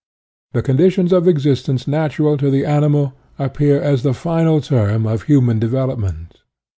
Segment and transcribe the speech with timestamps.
[0.53, 5.59] The conditions of existence natural to the animal appear as the final term of human
[5.59, 6.37] develooment.